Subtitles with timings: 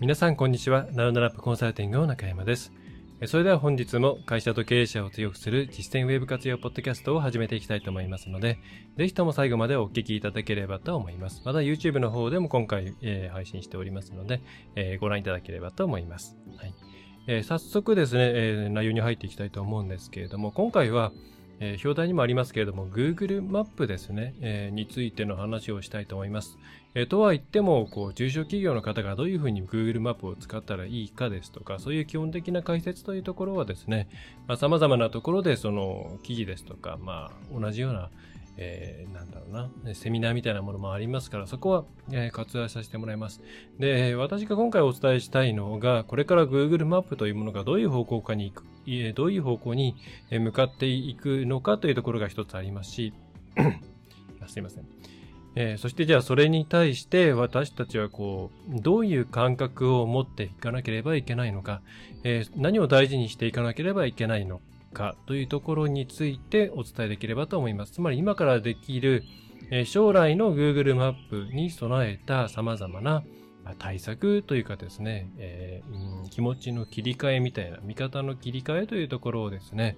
[0.00, 0.86] 皆さんこんにちは。
[0.92, 2.72] ナウンドラップコンサルティングの中山です。
[3.26, 8.60] それでは本日も会社と経営者を強くする実践ウェブ活用ポッドキャストを始めていきたいと思いますので、
[8.96, 11.42] ぜひとも最後までお聞きいただければと思います。
[11.44, 14.40] また YouTube の方でも今回、えー、配信しておりますので、
[14.76, 16.36] えー、ご覧いただければと思います。
[16.58, 16.72] はい
[17.26, 21.10] えー、早速ですね、え内容に入っていきたいと思うんですけれども、今回は、
[21.58, 26.56] え、表題にもありますけれども、Google マップですね、え、についての話をしたいと思います。
[26.94, 34.08] え、とは言っても、こう、中小企業の方がどういうふうに Google マップを使ったらいいかですとか、そういう基本的な解説というところはですね、
[34.46, 38.10] まあ、様々なところでその記事ですとか、まあ、同じような、
[38.56, 43.42] えー、なんだろうな、セミナーみたいなものもありますから、そこは、えー、割愛させてもらいます。
[43.78, 48.64] で、私が今回お伝えしたいのが、これから Google マップというものがどういう方向かに行く、
[49.14, 49.94] どういう方向に
[50.30, 53.12] 向かっていくのかというところが一つありますし、
[54.48, 55.17] すいません。
[55.54, 61.82] えー、そしてじゃあそれに対して私たちはこう、どういう感覚を持っていかなければいけないのか、
[62.24, 64.60] えー、何を大事にしていかなければいけないの
[64.92, 67.92] かというところについてお伝えできればと思います。
[67.92, 69.24] つまり今からできる、
[69.70, 73.22] えー、将来の Google マップに備えた様々な
[73.78, 79.96] 対策というかですね、えー、気持ちの切り替えみたいな、見方の切り替えというところをですね、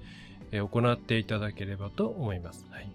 [0.52, 2.66] え、行っていただければと思います。
[2.70, 2.90] はい。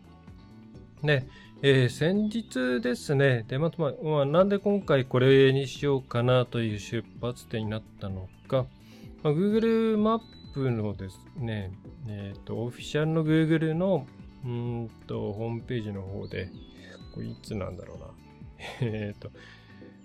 [1.03, 1.25] で、
[1.61, 8.65] えー、先日ですね、で、また、まあ、なんで今回これにしようかなという出発点になったのか、
[9.23, 10.21] まあ、Google マッ
[10.53, 11.71] プのですね、
[12.07, 14.05] えっ、ー、と、オフィシャルの Google の、
[14.43, 16.49] うんと、ホームページの方で、
[17.13, 18.05] これいつなんだろうな。
[18.81, 19.31] えっと、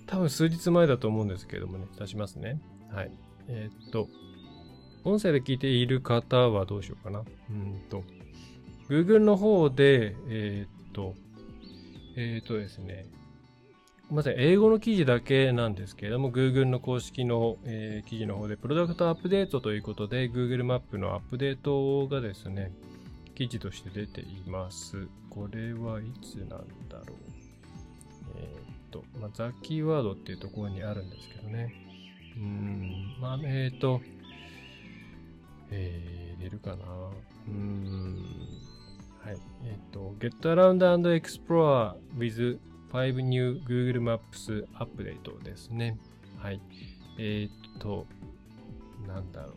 [0.06, 2.60] 多分数日前だと思うんですけれどもね、出しますね。
[2.93, 3.10] はい。
[3.49, 4.09] えっ、と、
[5.03, 7.25] 音声で聞いている方はどうしようかな。
[7.50, 8.05] うんと、
[8.89, 11.15] Google の方で、えっ、と、
[12.16, 13.06] えっ、ー、とですね、
[14.10, 22.72] ません、英語の記事だけなんですけれども、Google の公式の、えー、記事の方で、プロダクトアップデートということで、Google マップのアップデートがですね、
[23.37, 25.06] 記事として出ています。
[25.31, 27.16] これはいつなんだろう。
[28.37, 31.72] えっ、ー、と、まあ、ザ・キーワードっていうところにあるんですけどね。
[32.37, 34.00] うん、まあ、えっ、ー、と、
[35.71, 36.77] えー、出るかな。
[37.47, 38.25] うん。
[39.25, 39.39] はい。
[39.65, 42.59] えっ、ー、と、Get Around and Explore with
[42.93, 45.99] 5 New Google Maps Update ですね。
[46.39, 46.61] はい。
[47.19, 48.07] えっ、ー、と、
[49.07, 49.53] なんだろう。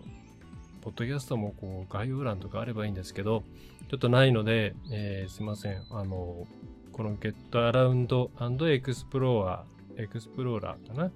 [0.82, 3.44] ポッドキャストもこう概要欄とかあればいいんですけど、
[3.90, 5.82] ちょっとないので、えー、すいません。
[5.92, 6.46] あの、
[6.92, 9.62] この Get Around and Explorer、
[9.96, 11.12] Explorer かな。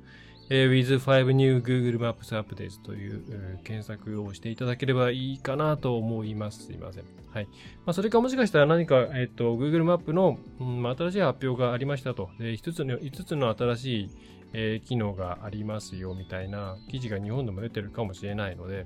[0.49, 6.65] えー、with5 new Google Maps Updates という、検索をしていただければいいかなと思います。
[6.65, 7.03] すいません。
[7.31, 7.45] はい。
[7.85, 12.29] まあ、それかもしかしたら何か、えっ、と、Google マップの、うん、新しい発表がありましたと。
[12.39, 14.09] で、5つの、5つの新しい、
[14.53, 18.85] えー、機能がありますよみたいな記事が日本でも出てるかもしれないので、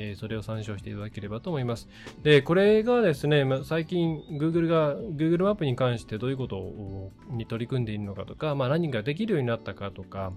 [0.00, 1.88] えー、それを参照していただければと思います。
[2.22, 10.32] で、これがですね、まあ、最近 Google が Google マップに関してどういうことをに取り組んでいるのかとか、まあ、何ができるようになったかとか、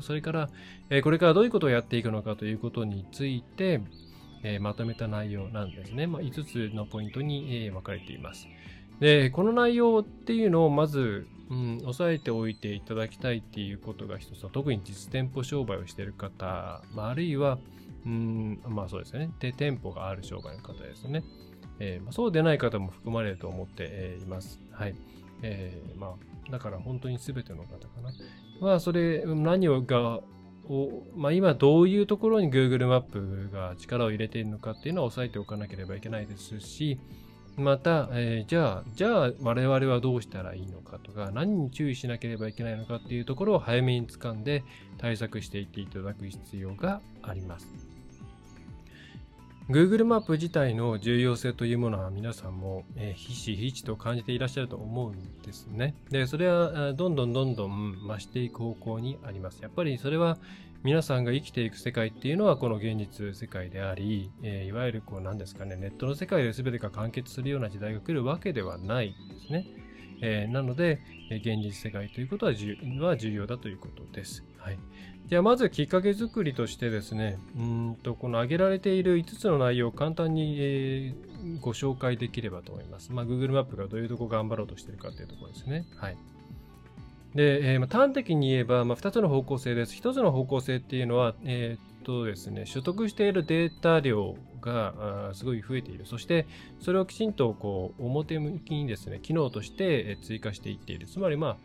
[0.00, 0.48] それから、
[0.88, 3.82] えー、これからどういうことをやっていくのかということについて、
[4.42, 6.06] えー、まとめた内容なんですね。
[6.06, 8.48] まあ、5つのポイントに、え分かれています。
[8.98, 17.58] で、この内容っていうのをまず、うん、押さえておいていただきたいっていうことが一つは、特に実店舗商売をしている方、まあ、あるいは、
[18.04, 19.30] うん、まあそうですね。
[19.38, 21.22] で、店舗がある商売の方ですね。
[21.78, 24.60] えーまあ、そうでない方も含まれると思って、えー、います。
[24.70, 24.94] はい。
[25.42, 26.14] えー、ま
[26.48, 28.12] あ、だから本当に全ての方かな。
[28.60, 30.20] まあ、それ、何をが、
[30.68, 37.00] を、まあ今どういうところに Google マップが力を入れているのかっていうのは押さえておかなければいけないですし、
[37.56, 44.62] また、えー、じゃあ、じゃあ我々はどうしたらいいのかとか、何に注意しなければいけないのかっていうところを早めに掴んで
[44.98, 47.91] 対策していっていただく必要があります。
[49.68, 55.94] Google マップ自体の重要性というものは皆さんも、えー、ひしひしと感じていらっしゃると思うんですね。
[56.10, 59.62] で、それはどんどんどんどん増していく方向にあります。
[59.62, 60.38] やっぱりそれは
[60.82, 69.66] 皆さんが生きていく世界っていうのはこの現実世界であり、えー、いわゆるこう何ですかね、ネットの世界で全てが完結するような時代が来るわけではないですね。
[70.22, 71.00] えー、なので、
[71.30, 72.76] 現実世界ということは重
[73.32, 74.44] 要だということです。
[74.62, 74.78] はい。
[75.28, 83.12] じゃまずきっかけ作りとしてですね、うんとこの挙げられている5つの内容を簡単に、えー、ご紹介できればと思います。
[83.12, 85.86] まあ、Google マップがどういうとこ頑張ろうとしているかというところですね。
[85.96, 86.16] はい。
[87.34, 89.94] で、えー、まあ、端的に言えば、まあ、2つの方向性です。
[89.94, 96.04] 1つの方向性っていうのは、えー、っとですね、取得しているデータ量がすごい増えている。
[96.04, 96.46] そして、
[96.78, 101.06] それをきちんとこう表向きにですね、機能として追加していっている。
[101.06, 101.56] つまり、まあ、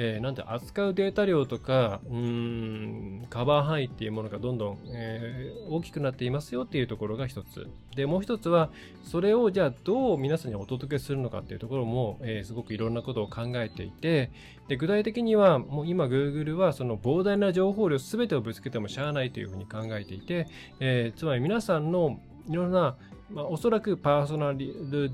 [0.00, 7.66] えー、なんて扱うデータ量とか、うん、カバー範囲っていうものがどんどん、えー、大きくなっていますよっていうところが一つ。
[7.96, 8.70] で、もう一つは、
[9.02, 14.30] それをじゃあどう皆さんにお届けするのかっていうところも、えー、すごくいろんなことを考えていて、
[14.68, 20.46] で、具体的には、もう今 Google はその膨大な情報量すべてをぶつけてもしゃあないというふうに考えていて、
[20.78, 22.96] えつまり皆さんのいろんな、
[23.30, 25.10] まあ、おそらくパーソナル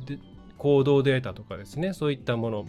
[0.58, 2.66] 行動データとかですね、そういったもの、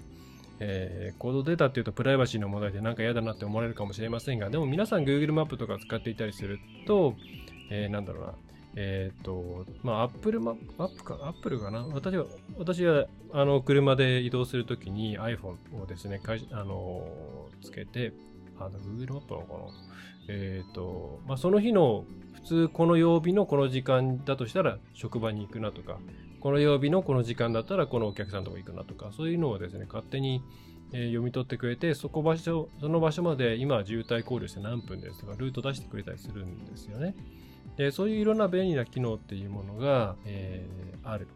[0.60, 7.16] えー、コードデータっていうとプライバシーの問題でなんか嫌だなって思われるかもしれませんが、でも皆さん Google マップとか使っていたりすると、
[7.70, 8.34] えー、なんだろうな、
[8.76, 11.86] えっ、ー、と、まあ、Apple マップ、アップか、Apple かな？
[11.88, 12.26] 私は、
[12.58, 17.08] 私は、あの、車で移動するときに iPhone をですね、かいあの、
[17.62, 18.14] つけて、
[18.60, 19.60] あの、Google マップのかな？
[20.28, 25.98] えっ、ー、と、まあ、その日の、普通この曜日のこの時間だとしたら職場に行くなとか、
[26.46, 30.44] この曜日のこの時間だったらこのお客さんとこ行くなとか、そういうのをですね、勝手に、
[30.94, 37.16] え読み取ってくれて、そこ場所、その場所まで今渋滞考慮して何分ですとか、ルート出してくれたりするんですよね。
[37.78, 41.28] で、そういういろんな便利な機能っていうものが、えー、ある。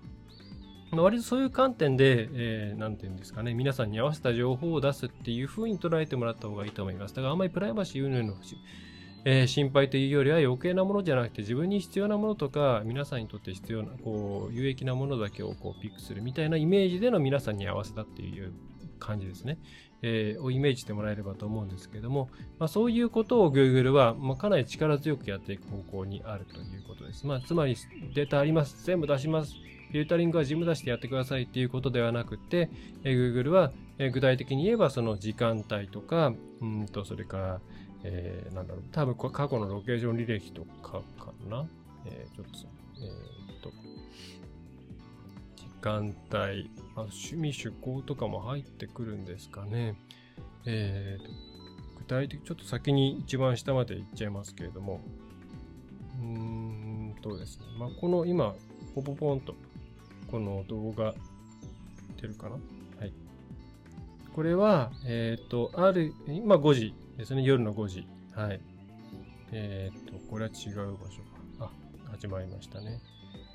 [0.92, 7.16] 割とそういう観点で、えー、ていうんですかね、皆さんに合わせた情報を出すっていう風に捉えてもらった方がいいと思います。
[7.16, 8.36] だからあんまりプライバシー云々の
[9.26, 18.54] えー、心配というよりは余計なものじゃなくて自分に必要なものとか皆さんにとって必要なこう有益なものだけをこうピックするみたいなイメージでの皆さんに合わせたっていう
[19.00, 19.58] 感じですね、
[20.02, 22.30] えー、をイメージしてもらえればと思うんですけども、
[22.60, 27.26] まあ、そういうことを Google は、まあ、かなり力強くやっていく方向にあるということです。
[27.26, 27.76] まあ、つまり
[28.14, 28.86] データあります。
[28.86, 29.56] 全部出します。
[29.90, 32.70] フィルタリングは自分出してやってくださいっていうことではなくて、
[33.04, 37.62] えー、Google は、えー、具体的に言えばその時間帯とか、うんとそれから、
[38.04, 41.68] えー、なんだろう、多分過去のロケーション履歴とかかな。
[42.06, 42.68] えー、ちょっと、
[43.02, 43.72] えー、っと、
[45.56, 49.96] 時間帯、あ、趣味趣向とかも入ってくるんですかね。
[50.66, 51.30] えー、と、
[52.00, 55.02] 具体的、ちょっと先に一番下まで行っちゃいますけれども、
[56.22, 58.56] うーんとですね、まあ、この今、
[58.96, 59.56] ポポポンと、
[60.32, 61.14] この動画、
[62.22, 63.14] 出るかなはい。
[64.34, 68.08] これは、えっ、と、ある、今5時ですね、夜の5時。
[68.34, 68.62] はい。
[69.52, 71.22] えっ、と、これは違う場所
[71.58, 71.66] か。
[71.66, 71.72] あ、
[72.12, 73.02] 始まりましたね。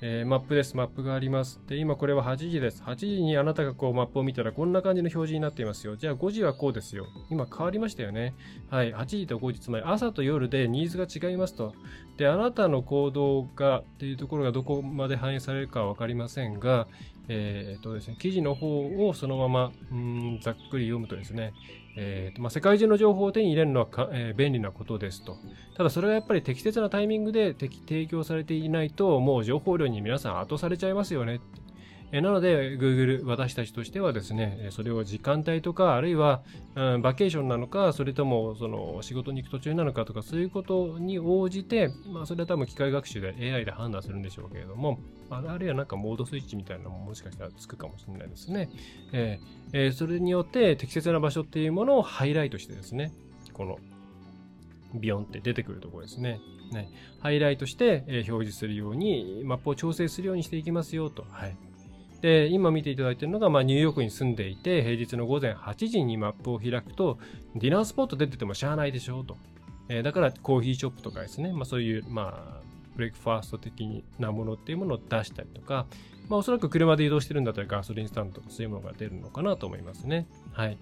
[0.01, 0.77] えー、マップです。
[0.77, 1.59] マップがあります。
[1.65, 2.83] で、今これは8時です。
[2.83, 5.95] 8時にあなたがこうマップを見たらこんな感じの表示になっていますよ。
[5.95, 7.07] じゃあ5時はこうですよ。
[7.31, 8.35] 今変わりましたよね。
[8.69, 8.93] はい。
[8.93, 11.73] 8時と5時、つまり朝と夜でニーズが違いますと。
[12.17, 16.87] で、あなたの行動がっていうところがどこまで反映されるかはわかりませんが、
[17.29, 21.53] えー、っとですね、記事の方をそのまま、うん、ざっくり読むとですね、
[21.97, 25.37] えーとまあ、世界中の情報を手に入れるのはか、えー、便利なことですと。
[25.77, 31.39] ただそれがやっぱり適切なタイミングで提供されていないと、もう情報量に皆さん後されちゃいますよね。
[32.11, 36.43] え、なので、Google、私たちとしてはですね、それを時間帯とか、あるいは、
[36.75, 48.69] うん、バケーションなのか、それともその仕事に行く途中なのかとか、そういうことに応じて、まあ、それは多分機械学習で AI で判断するんでしょうけれども、あるいはなんかモードスイッチみたいなのももしかしたらつくかもしれないですね。
[49.11, 53.11] えーえー、それによって適切な場所っていうものをハイライトしてですね、
[53.53, 53.79] この
[54.93, 56.39] ビヨンって出てくるところですね。
[56.71, 61.25] ねハイライトして、えー、表示するように、マップを調整するようにしていきますよと。
[61.29, 61.57] はい。
[62.21, 67.19] で、今見ていただいているのが、まあ、ニューヨークに住んでいて、平日の午前8時にマップを開くと、
[67.55, 69.37] ディナースポット出ててもしゃあないでしょうと。
[69.89, 72.61] えー、だからコーヒーショップとかですね、まあ、そういう、まあ、
[72.95, 75.85] ブレイクファースト的なものっていうものを出したりとか、
[76.29, 80.27] まあ、おそらく車で移動してるんだったらガソリンスタンドとかそういうものが出るのかなと思いますね。
[80.53, 80.77] はい。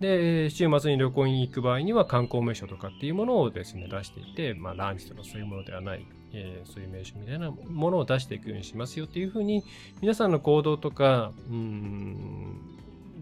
[0.00, 9.64] で、週末に旅行に行く場合には観光名所とかっていうものをですね、出していて、まあ、ランチとかそういうものではない、えー、そういう名所みたいなものを出していくようにしますよっていうふうに、
[10.00, 12.60] 皆さんの行動とか、うん、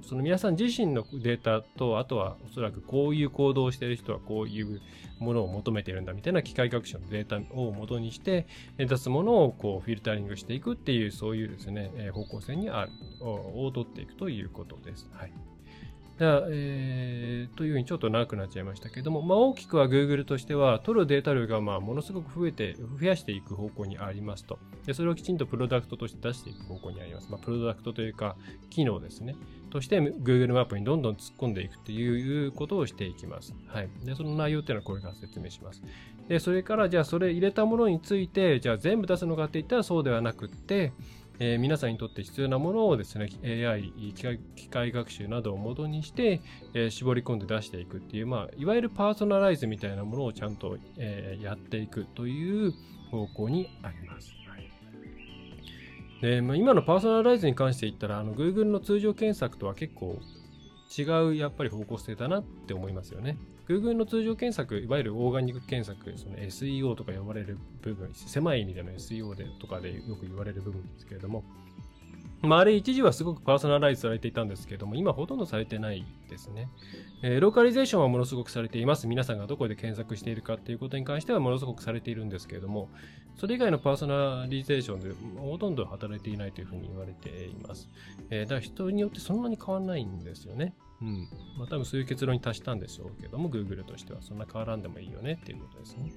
[0.03, 4.81] その皆さん自身のデータと、あとはおそらくこういう行動をしている人はこういう
[5.19, 8.47] ものを求めてるんだみたいな機械学習のデータを元にして
[8.77, 12.93] 出すものをこうフィルタリングしていくっていうそういうですね、方向性にある
[13.25, 15.09] を取っていくということです。
[15.13, 15.33] はい。
[16.19, 24.59] だえー、というふうにちょっと長くなっちゃいましたけども、まあ、大きくは Google としては、取るデータ量がまあものすごく増えて、増やしていく方向にありますと。
[24.87, 27.29] で、それをきちんとプロダクトとして出していく方向にあります。
[27.31, 28.37] まあ、プロダクトというか、
[28.71, 29.37] 機能ですね。
[29.69, 33.55] として Google マップにどんどん突っ込んでいくということをしていきます。
[33.67, 33.89] はい。
[34.05, 35.83] で、その内容っていうのはこれから説明します。
[36.29, 40.93] で、それからじゃあそれ入れたものについて、じゃあ全部出すのかって言ったらそうではなくって、
[41.39, 43.93] えー、皆さんにとって必要なものをですね、AI、
[44.55, 46.41] 機械学習などを元にして、
[46.75, 52.73] えー、絞り込んで出していくっていう、まあ、いわゆるパーソナライズみたいなものをちゃんと、えー、やっていくという
[53.11, 54.33] 方向にあります。
[56.21, 60.19] でまあ、今のパーソナライズに関して言ったら、あの Google の通常検索とは結構
[60.97, 63.37] 違うやっぱり方向性だなって思いますよね。
[63.69, 71.45] Google の通常検索、いわゆるオーガニック検索、その SEO とか呼ばれる部分、狭い意味での SEO でとかでよく言われる部分ですけれども、
[72.43, 76.69] まあ、あれ一時はすごくパーソナライズされていたんですけれども、今ほとんどされてないですね。
[77.23, 79.07] えー、ローカリゼーションはものすごくされています。
[79.07, 82.89] 皆さんがどこで検索しているかっていうことに関してはものすごくされているんですけれども、
[83.37, 87.89] それ以外のパーソナリゼーションでほとんど働いていないというふうに言われています。
[88.31, 90.75] えー、だから人によってそんなに変わらないんですよね。
[91.03, 91.29] うん。
[91.59, 96.13] まあ多分そういう結論に達したんでしょうけども、Google としてはそんな変わらんでもいいよねっていうことですね。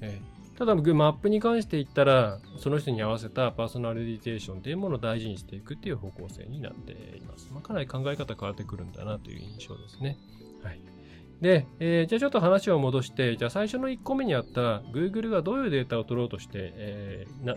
[0.00, 7.50] えー、ただ、マップに関して言ったら、その人に合わせたパーソナルリゼーションというものを大事にしていくっていう方向性になっています。
[7.52, 10.18] まあ、かなり考え方変わってくるんだなという印象ですね。
[10.62, 10.80] はい。
[11.40, 17.56] で、えー、じゃあちょっと話を戻して、じゃあ最初の1個目にあった Google がどういうデータを取ろうとして、えー、な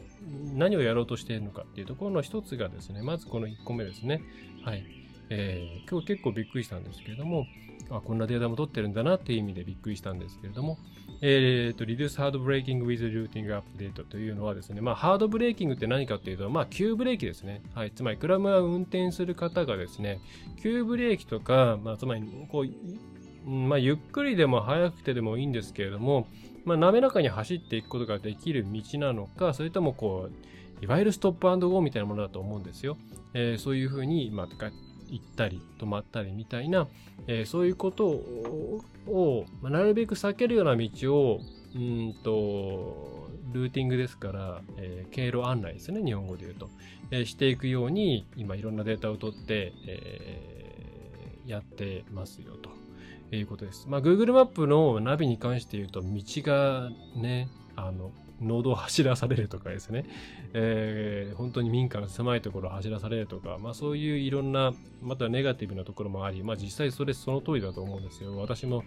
[0.56, 4.24] 何をやろうとしているのかっていうところの一つがですね、まずこの1個目ですね。
[4.64, 5.05] はい。
[5.30, 7.46] えー、今日結構びっくりしたんですけれども、
[7.90, 10.78] あこんなデータも取ってるんだなっていう意味でびっくりしたんですけれども、
[11.22, 17.62] えーと、Reduce Hard Braking with Routing Update というのはですね、まあ、ハードブレーキングって何かっていうと、まあ、急ブレーキですね。
[17.74, 17.92] はい。
[17.92, 20.20] つまり、クラムは運転する方がですね、
[20.62, 26.28] 急ブレーキとか、まあ、つまり、こう、まあ、ゆっくりでも速くてでもいいんですけれども、
[26.66, 32.98] まあ、滑らかに走っていくことができる道なのか、それともこう、いわゆるストップゴーみたいなものだと思うんですよ。
[33.34, 34.48] えー、そういうふうに、まあ、
[35.10, 36.88] 行ったり止まったりみたいな、
[37.28, 41.42] えー、そういうことを、まあ、なるべく避けるような道を
[41.76, 46.70] うんとルーティングですから、えー、経路案内ですね日本語で言うと、
[47.12, 53.88] えー、していくように今いろんなデータを取って、えー、やってますよということです。
[53.90, 56.10] まあ、Google マップのナビに関して言うと道
[56.44, 58.12] がねあの
[58.42, 60.06] 農道を走らされるとかですね、
[60.54, 68.38] えー、本当に民家の狭いところを走らされるとか、まあそういういろんな、またネガティブなところもあり、まあ実際それその通りだと思うんですよ。
[68.38, 68.84] 私も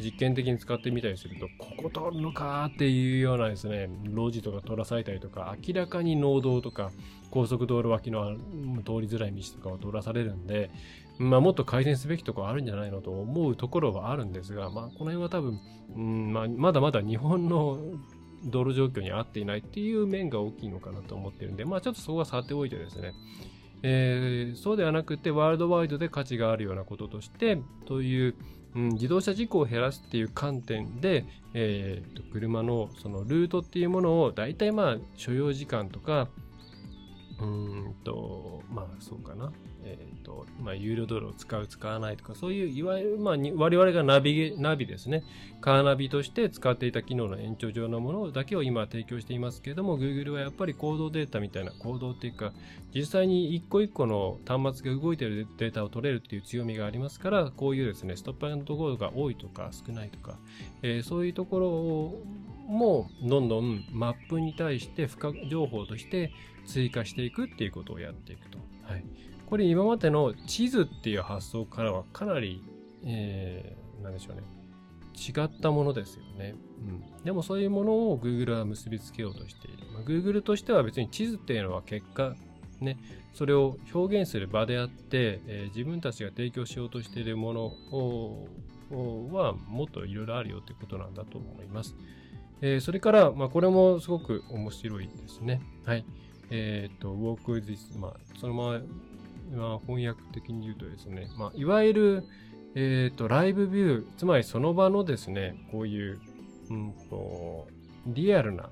[0.00, 6.90] 実験的に使ってみたりすると、ここ通るのかっていうようなですね、路地とか取らされたりとか、明らかに農道とか
[7.30, 10.70] 高速道路脇の通りづらい道とかを通らされるんで、
[11.18, 15.60] まあもっと改善すべきところあるんじゃないのと思うところはあるんですが、まあこの辺は多分、
[15.94, 17.78] うんまあ、まだまだ日本の
[18.44, 23.12] 道路状況に合っていないっていう面が大きいのかなと思ってるんで、まあちょっとそこは触っておいてですね、
[23.82, 28.34] えー、そうではなくてワールドワイドで価値があるようなこととして、という、
[28.74, 36.28] うん、自動車事故を減らすっていう観点で、えー、と車のそのルートっていうものを大体まあ所要時間とか、
[37.40, 39.52] うんと、まあそうかな。
[39.84, 45.24] え、ー、と、まあ、有料道路を使う、使わないとか、そういう、いわゆる、まあ、我々がナビ、ナビですね。
[45.60, 52.52] カーナビとして使っていた機能の延長上のものだけを今提供していますけれども、Google はやっぱり行動データみたいな、行動っていうか、
[52.94, 60.38] 実際に一個一個の端末が動いているデータを取れるっていう強みがありますから、こういうですね、ストップアンドゴーが多いとか少ないとか、
[60.82, 66.32] えー、そういうところもどんどんマップに対して付加情報として
[66.66, 68.58] 追加していくっていうことをやっていくと。
[68.84, 69.04] はい。
[69.52, 72.64] これ今までの地図っていう発想からはかなり、
[73.04, 74.42] えー、なんでしょうね。
[75.14, 76.54] 違ったものですよね。
[76.80, 77.22] うん。
[77.22, 79.84] でもそういうものを Google は結びつけようとしている。
[79.92, 82.34] まあ、Google としては別に地図っていうのは結果、
[82.80, 82.96] ね、
[83.34, 88.48] それを表現する場であって、えー、自分たちが提供しようとしているものを
[89.34, 91.94] はもっといろいろあるよってことなんだと思います。
[92.62, 95.60] えー、それから、まあ、これもすごく面白いですね。
[95.84, 96.06] はい。
[96.48, 98.80] えっ、ー、と、Walk this, まあ、そのまま
[99.86, 102.24] 翻訳的に言うとですね、まあ、いわゆる、
[102.74, 106.20] えっ、ー、と、ライブビュー、つまりその場のですね、こういう、
[106.70, 107.68] うんと、
[108.06, 108.70] リアルな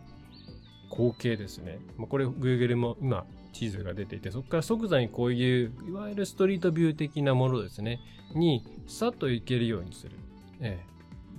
[0.91, 1.79] 光景ですね。
[1.97, 8.01] まあ、これ、Google も今、地図が出ていて、そこから即座にこういう、いわゆるストリートビュー的なものですね、
[8.35, 10.17] に、さっと行けるようにする。
[10.61, 10.91] ええ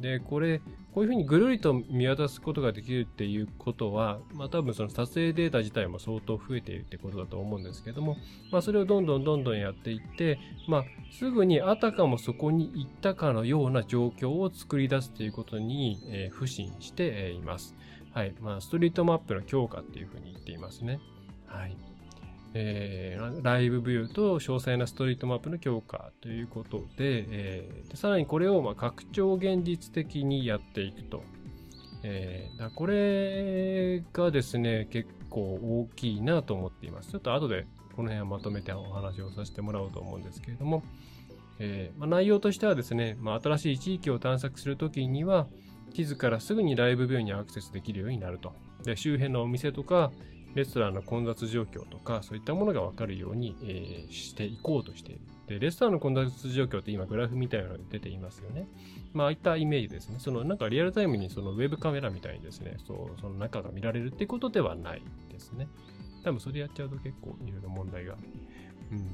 [0.02, 0.62] で、これ、
[0.94, 8.18] こういうふうにぐるりと見渡すことができるっていうことは、まあ多分その撮影データ自体も相当増えているってことだと思うんですけども、
[8.52, 17.76] まあそれをどんどんどんどんやっていって、まあすぐにあたかもそこに行ったかのような状況を作り出すということに、えー、不信しています。
[18.14, 18.36] はい。
[18.42, 21.00] まあストリートマップの強化っていうふうに言っていますね。
[21.46, 21.91] はい。
[22.54, 31.24] えー、ライブビューと詳細なストリートマップの強化ということで、えー、でさらにこれをまあ拡張現実的にやっていくと。
[32.04, 37.12] えー、だこれがですね、結構大きいなと思っています。
[37.12, 40.84] ちょっと後でこの辺はまとめてお話をさせてもらおうと思うんですけれども、
[41.60, 45.48] えーまあ、内容としてはですね、まあ、新しい地域を探索するときには、
[45.94, 48.54] 地図からすぐにライブビューにアクセスできるようになると。
[48.84, 50.12] で周辺のお店とか、
[50.56, 55.22] レストランの混雑状況とか、そういったものがわかるように、えー、していこうとしている。
[55.48, 58.68] で、レストランの混雑状況って今グラフみたいなのが出ていますよね。
[59.14, 60.16] まあ、ああいったイメージですね。
[60.20, 65.68] そのなんかリアルタイムにそのウェブカメラみたいにですね、そう、その中が見られるってことではないですね。
[66.24, 68.16] 多分それやっちゃうと結構いろいろ問題が。
[68.92, 69.08] うん。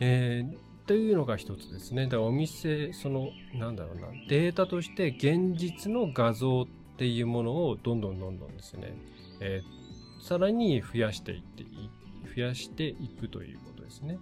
[0.00, 2.04] えー、というのが一つですね。
[2.04, 6.66] だからお店、その、なんだろうな、データとして現実の画像っ
[6.96, 8.94] ていうものをどんどんどんどんですね、
[9.40, 11.64] えー、さらに増やしていって
[12.34, 14.14] 増やしていくということですね。
[14.14, 14.20] は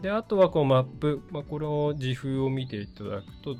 [0.00, 3.56] い、で、あとはこうマップ、まあ、これを自風を見ていただくと、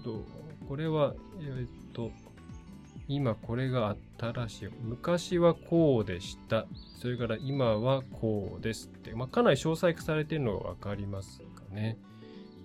[0.69, 2.11] これは、えっと、
[3.09, 4.69] 今これが新しい。
[4.83, 6.67] 昔はこうでした。
[7.01, 11.99] それから今はこうですって、まあ、かなり詳細化されているのがわかりますかね。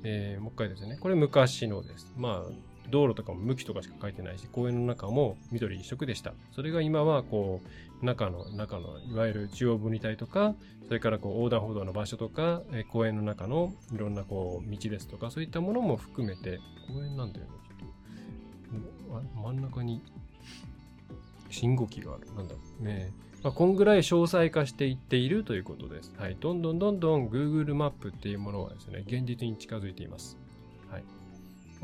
[0.04, 0.98] えー、もう一回ですね。
[1.00, 2.14] これ昔のです。
[2.16, 6.34] まあ、道路とかも向きとかしか書いてないし、公園の中も緑一色でした。
[6.52, 7.62] それが今は、こ
[8.02, 10.56] う、中の、中の、いわゆる中央分離帯とか、
[10.88, 19.40] それからこう横断歩道の場所とか、えー、公園の中のいろんなこう、道ですとか、そういったものも含めて、公園なんだよね、きっと。
[19.42, 20.02] 真ん中に、
[21.50, 22.28] 信号機がある。
[22.36, 23.14] なんだろうね。
[23.44, 26.14] まあ、こんぐらい詳細化していっているということです。
[26.18, 26.38] はい。
[26.40, 30.38] どんどんどんどん Google マップっていうものはですね、現実に近づいています。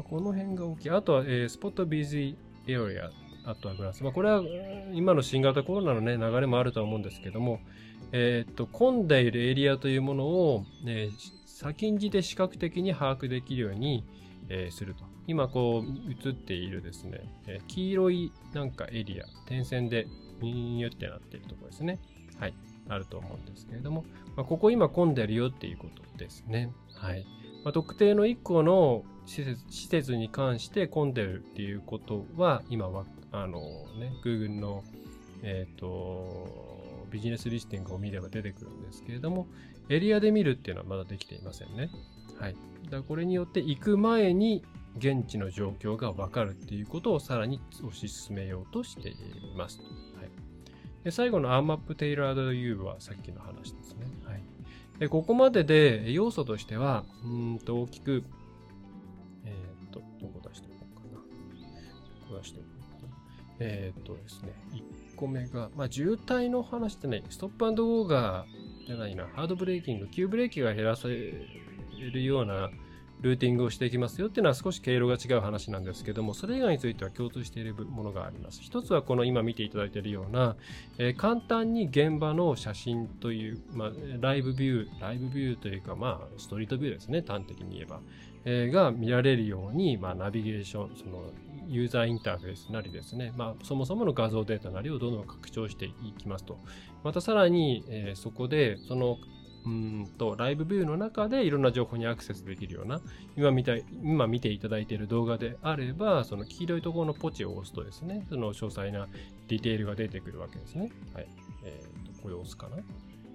[0.03, 0.89] この辺が大きい。
[0.89, 3.11] あとは、えー、スポットビジーエリア、
[3.45, 4.03] あとはグラス。
[4.03, 4.41] まあ、これは
[4.93, 7.59] 今の新型コロナのね、流れもあるとは思うんですけども、
[8.11, 11.09] えー、っと、混んでいるエリアというものを、ね、
[11.45, 14.03] 先んじて視覚的に把握できるように、
[14.49, 15.03] えー、すると。
[15.27, 20.07] 今こう映っているですね、え、黄色いなんかエリア、点線で
[20.41, 21.99] ニューってなっているところですね。
[22.39, 22.53] はい。
[22.89, 24.03] あると思うんですけれども、
[24.35, 26.71] まあ、ここ今混んでるよっていうことですね。
[26.95, 27.25] はい。
[27.63, 33.59] まあ、特定の1個の施設施設に関して混んでるっていうことは、今は、あの
[33.99, 34.83] ね、Google の、
[35.43, 36.61] えっ、ー、と、
[37.11, 39.47] ビジネスリスティングを見れば出てくるんですけれども、
[39.89, 41.89] エリアで見るっていうのはまだできていませんね。
[42.39, 42.55] はい。
[42.85, 44.63] だからこれによって行く前に
[44.97, 49.15] 現地の状況がわかるっていうことをさらに推し進めようとしてい
[49.57, 49.79] ます。
[49.79, 50.29] はい。
[51.03, 54.05] で最後の ARMAP Tailored U はさっきの話ですね。
[54.25, 54.30] はい。
[55.01, 58.23] でここまでで要素としては、うんと大きく
[59.43, 59.49] え
[59.87, 61.17] っとどこ出しておこうかな。
[61.17, 61.25] こ
[62.29, 62.67] こ出しておこ
[62.99, 63.13] うかな。
[63.59, 64.53] えー、っとですね、
[65.11, 68.45] 1個目が、まあ、渋滞の話ってね、ストップゴーが、
[68.85, 72.69] じゃないな、ハードブレーキング、急ブレーキが減らせるような
[73.21, 78.61] ルーティングをしていきますよっていうのは少し経路が違う話なんですけども、それ以外については共通しているものがあります。
[78.61, 80.55] 一つはこの今見ていただいているような、
[80.97, 88.01] えー、簡単に現場の写真という、まあ、ライブビュー、ライブビューというか、まあ、ストリートビューですね、端的に言えば。
[88.43, 91.31] えー、が見られるように、まあ、ナビゲーション、その
[91.67, 96.57] ユーザーインターフェースなりですね、まあ、そもそもの画像データなりをどんどん拡張していきますと。
[97.03, 99.17] またさらに、えー、そこで、その
[99.65, 102.99] うんとライブビューの中でいろんな情報にアクセスできるような
[103.37, 109.07] 今見た今見ていただいている動画であればその黄色いところのポチを押すとですねその詳細な
[109.47, 110.91] ディテールが出てくるわけですね。
[111.13, 111.27] はい。
[111.63, 112.77] えー、とこれを押すかな、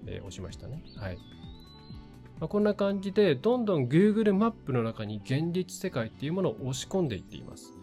[0.07, 0.83] えー、押しましたね。
[0.97, 1.17] はい。
[2.39, 7.73] まあ、こんな感じで、どんどん Google マップの中に現実世界っていうものを押し込んでいっています。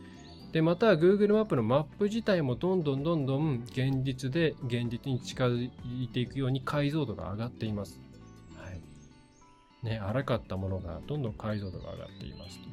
[0.53, 8.01] で、また Google マップのマップ自体もどんどんどんどん現実で現実に近づいていくように解像度が上がっています。
[9.85, 12.65] ね、荒かったものがどんどん解像度が上がっていますと。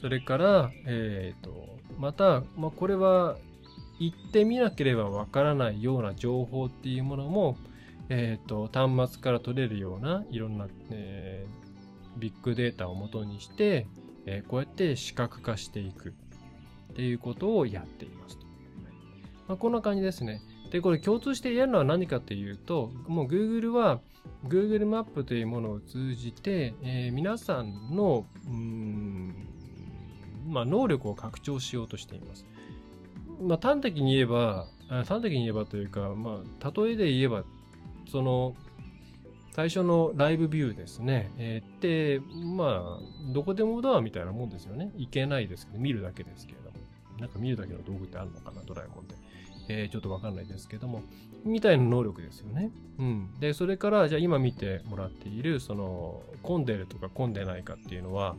[0.00, 3.36] それから、えっ、ー、と、また、まあ、これは
[3.98, 7.56] 行ってみなければわからないような情報っていうものも
[8.08, 13.86] えっ、ー、と、端末から取れるようないろんな、えー、ビッグデータを元にして、
[14.26, 16.10] えー、こうやって視覚化していく
[16.92, 18.46] っていうことをやっていますと。
[19.46, 20.40] まあ、こんな感じですね。
[20.70, 24.00] で、これ共通して言えるのは何かっていうと、もう Google は
[24.46, 29.34] Google マップというものを通じて、えー、皆さんの、うん、
[30.46, 32.46] まあ、能力を拡張しようとしています。
[33.40, 37.44] まあ、端的に言えば、端的に言えばというか、まあ、例えで言えば、
[38.10, 38.54] その、
[39.52, 41.32] 最初のライブビューですね。
[41.36, 42.20] えー、で、
[42.56, 44.92] まあ、どこでもドアみたいなもんですよね。
[44.96, 46.76] 行けないですけど、見るだけですけれども。
[47.18, 49.16] なんか見るだけの道具ってあるのかな、ドラえもんで。
[49.68, 51.02] え、ちょっとわかんないですけども、
[51.44, 52.70] みたいな能力ですよね。
[52.98, 53.30] うん。
[53.38, 58.36] で、それから、じゃあ今見てもらっている、その、混んでるとか混んでないかっていうのは、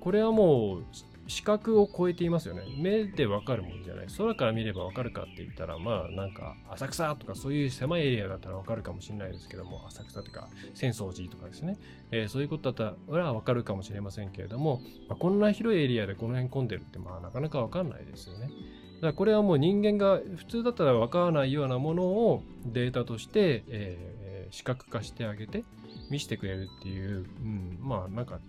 [0.00, 0.84] これはもう、
[1.26, 2.64] 視覚を超えていますよね。
[2.76, 4.06] 目でわかるもんじゃない。
[4.18, 11.78] 空から見ればわかるかって言ったら、まあなんか浅草とかそういう狭いエリアだったらわかるかもしれないですけども、浅草とか浅草寺とかですね。
[12.10, 18.50] えー、そういうことだったらわかるかもしれませんけれども、まあ、こんな広いエリアでこの辺混んでるってまあなかなかわかんないですよね。
[19.04, 25.62] だからこれはもう人間が普通だったらわからないようなものをデータとして、えー、視覚化してあげて、
[26.10, 28.40] 見せてくれるっていう、うん、まあなんか、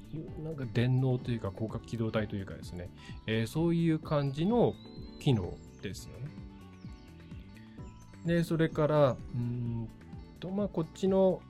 [0.41, 2.89] なんか電脳というか広角機動体というかですね、
[3.28, 4.76] えー、そういう感じの
[5.20, 6.30] 機能ですよね。
[8.26, 9.89] で、それから、うん
[10.39, 11.41] と、まあこっちの、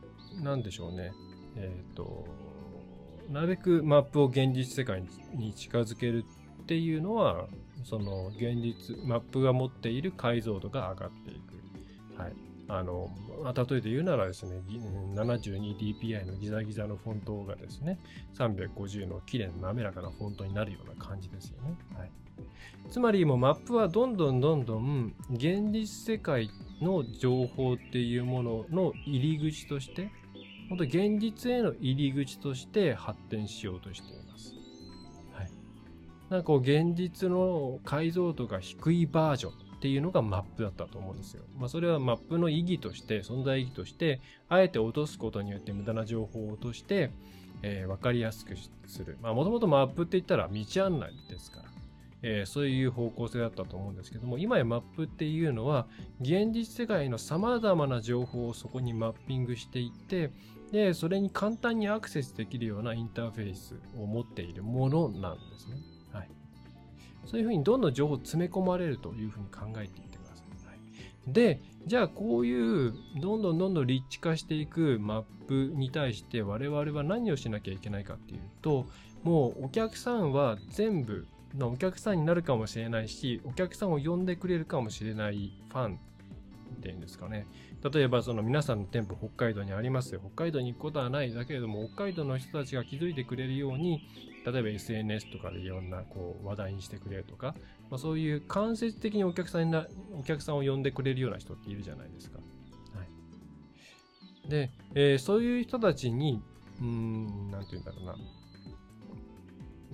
[0.41, 1.11] なんでしょうね、
[1.57, 2.25] えっ、ー、と、
[3.29, 5.03] なるべくマップを現実世界
[5.35, 6.25] に近づける
[6.65, 7.47] っていうのは、
[7.83, 11.39] その現実、マップが持っている解像度が上がってい
[12.15, 12.19] く。
[12.19, 12.33] はい。
[12.67, 13.11] あの、
[13.55, 14.63] 例えて言うならですね、
[15.13, 17.99] 72dpi のギザギザのフォントがですね、
[18.33, 21.77] 350の綺麗な滑らかなフォントになるような感じですよね。
[21.95, 22.11] はい。
[22.89, 26.49] つまりもうマップはどんどんどんどん現実世界
[26.81, 30.09] の情報っていうものの入り口として、
[30.69, 34.24] 本当現実への入り口として発展しようとしています。
[34.24, 34.24] はい。
[36.29, 41.43] なんかこう現実の解像度が低いバージョンっていうのがマップだったと思うんですよ。
[41.57, 47.11] まあ、それはマップの意義として、存在意義として、あえて落とすことによって無駄な情報を落として、
[47.61, 48.55] えー、分かりやすく
[48.87, 49.17] する。
[49.21, 51.65] まあ、もともとマップって言ったら道案内ですから、
[52.23, 55.85] えー、そういう方向性だったと思うんですけども、今やマップっていうのは、
[56.19, 60.31] 現実世界の様々な情報をそこにマッピングしていって、
[60.71, 65.94] で、それに簡単にアクセスできるようなインターフェースを持っているものなんですね。
[67.25, 70.67] そういうふうにどんどん情報を詰め込まれるというふうに考えていってください。
[70.67, 70.75] は
[71.27, 78.87] い、で、じゃあこういうどんどんどんどん立地化していくマップに対して我々は何をしなきゃいけないかっていうと、
[79.23, 85.99] もうお客さんは全部のお客さんになるかもしれないし、お客さんを呼んでくれるかもしれないファン
[86.77, 87.47] っていうんですかね。
[87.93, 90.19] 例えばその皆さんの店舗北海道にありますよ。
[90.33, 94.01] 北海道に行くことはないだけれども、北海道の人たちが気づいてくれるように、
[94.45, 97.55] 例えば SNS とかでいろんなこう話題にしてくれるとか、
[97.89, 102.37] まあ、そういう間接的にお客さんにな、お客さんを呼んでくれるような人っているじゃないですか。
[102.37, 102.43] は
[104.45, 104.49] い。
[104.49, 106.43] で、えー、そういう人たちに、
[106.79, 108.15] うん、なんて言うんだろうな。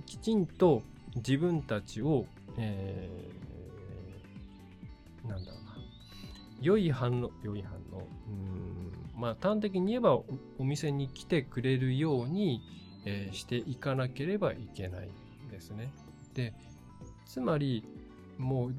[0.04, 0.82] きちんと
[1.16, 2.26] 自分たちを、
[2.58, 5.76] えー、なんだろうな。
[6.60, 8.06] 良い反応、良い反応。
[8.28, 10.24] うん、まあ端的に言えばお
[10.58, 12.60] 店に来てくれるように、
[13.04, 15.08] えー、していかなければいけない
[15.46, 15.92] んですね。
[16.34, 16.54] で、
[17.26, 17.84] つまり、
[18.38, 18.74] もう、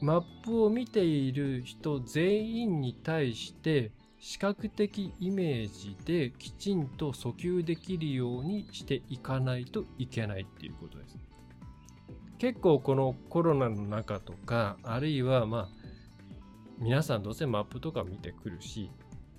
[0.00, 11.16] マップを見ている人全員に対して視覚的イメージできちんと訴求できるようにしていかないといけないっていうことです。
[12.38, 15.68] 結構このコロナの中とか、あるいはまあ、
[16.78, 18.90] 皆さんどうせマップとか見てくるし、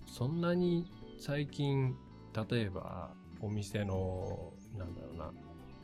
[0.07, 0.87] そんなに
[1.19, 1.95] 最近、
[2.49, 3.11] 例えば
[3.45, 5.31] お店の、なんだろうな、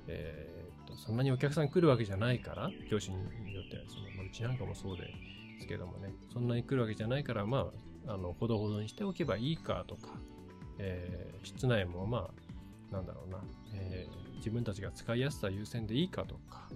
[0.07, 5.13] えー、っと、そんなにお客さん来るわけじゃないから、業種によってはですね、まあ、うちなんかもそうで
[5.59, 7.71] すけどもね、そんなに来るわけじゃないから、ま
[8.07, 10.09] あ、あの、ほどほどにしておけばいいかとか、
[10.79, 12.29] えー、室内もま
[12.91, 13.37] あ、なんだろうな、
[13.75, 16.67] えー、自分たちが使いやすさ優先でいいかとか、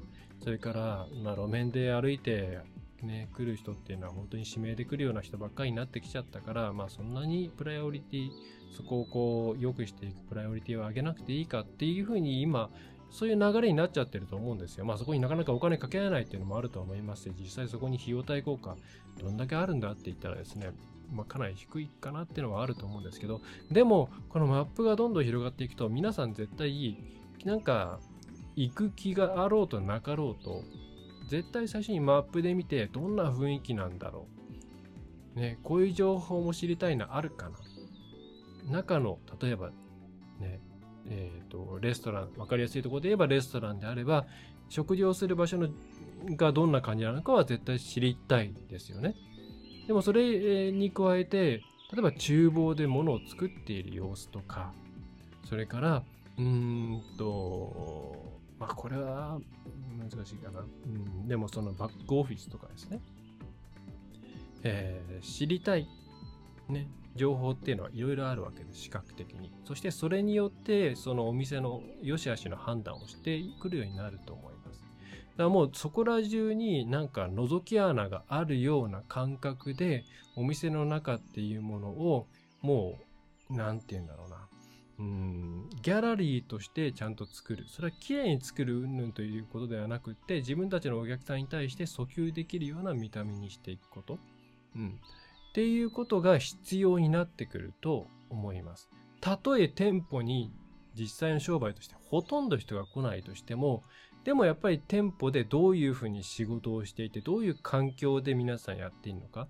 [0.44, 2.60] それから、まあ、路面で歩いて
[3.06, 8.32] ね、来る人っていうのは本当に指名で来るような人ばっかりになってきちゃったから、まあそんなにプライオリティ、
[8.76, 12.70] そこをこう良くしていくプライオリティを上げなくていいかっていうふうに今、
[13.10, 14.86] そういう流れになっちゃってると思うんですよ。
[14.86, 18.76] まあそこになかなかお金かけられないっていうのもあると思いますし、実際そこに費用対効果、
[19.20, 20.72] どんだけあるんだって言ったらですね、
[21.14, 26.98] まあかなり低いかなっていうのはあると思うんですけど、でも、このマップがどんどん広がっていくと、皆さん絶対、
[27.46, 28.00] なんか、
[28.56, 30.64] 行く気があろうとなかろうと、
[31.30, 34.28] 絶対最初にマップで見てどんな雰囲気なんだろ
[35.36, 35.40] う。
[35.40, 37.58] ね、こういう情報も知りたいのあるかな。
[38.70, 39.70] 中の、例えば、
[40.40, 40.60] ね、
[41.08, 44.26] えっ、ー、と、レストラン、わかりやすいところで言えばレストランであれば、
[44.70, 45.70] 食事をする場所の
[46.36, 49.16] がどんな感じなのかは絶対知りたいですよね。
[49.88, 51.62] でもそれに加えて、
[51.94, 54.74] 例えば厨房で物を作っている様子とか、
[55.48, 56.04] それから、
[56.38, 59.40] うーんと、まあこれは
[60.00, 60.62] 難しいかな。
[60.62, 63.00] うん、でもそのバックオフィスとかですね。
[64.64, 65.88] えー、知りたい、
[66.70, 69.52] ね、情報っていうのはいろいろあるわけです、視覚的に。
[69.64, 74.82] そしてそれによって、そのお店の良し悪しの判断をしてくるようになると思います。
[74.82, 80.04] だからもうそこら中になんか覗き穴があるような感覚で、
[80.36, 82.28] お店の中っていうものを、
[82.62, 83.00] も
[83.50, 84.48] う、なんて言うんだろうな。
[84.98, 87.66] うん、ギャラリーとしてちゃんと作る。
[87.68, 94.20] それは綺麗に作る云々ということではなくて、自分たちのお客さんに対して訴求できるような見た目にしていくこと。
[94.76, 95.00] うん。
[95.56, 98.90] っていうことが必要になってくると思います。
[99.22, 100.52] たとえ店舗に
[101.00, 103.82] 実際の商売としてほとんど人が来ないとしても、
[104.26, 109.48] でもやっぱり店舗でどういうふうに仕事をしていて、どういう環境で皆さんやっているのか。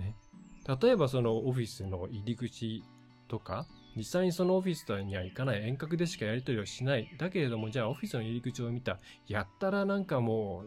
[0.00, 0.16] ね。
[0.82, 2.82] 例えばそのオフィスの入り口
[3.28, 7.08] とか、実際にそのオフィスには行かない遠隔でしかやり取りをしない。
[7.18, 8.98] だけれども、じゃあオフィスの入り口を見た。
[9.28, 10.64] やったらなんかも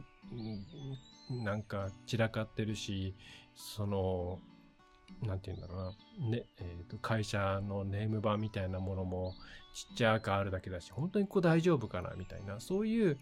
[1.27, 3.13] う、なんか散らかってるし、
[3.55, 4.39] その、
[5.23, 6.29] なんて言うんだろうな。
[6.29, 9.33] ね、えっ、ー、と、会社のネーム版みたいなものも
[9.73, 13.17] ちっちゃくあるだけだし、本当にここ大丈夫かなみたいな、そういう